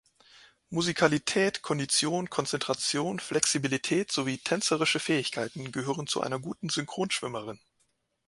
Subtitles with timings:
[0.71, 7.59] Musikalität, Kondition, Konzentration, Flexibilität sowie tänzerische Fähigkeiten gehören zu einer guten Synchronschwimmerin.